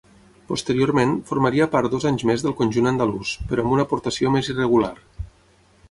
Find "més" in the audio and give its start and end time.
2.31-2.47, 4.39-4.55